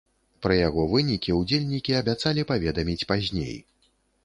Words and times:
Пра 0.45 0.55
яго 0.67 0.85
вынікі 0.93 1.35
ўдзельнікі 1.41 1.97
абяцалі 2.01 2.47
паведаміць 2.55 3.07
пазней. 3.15 3.57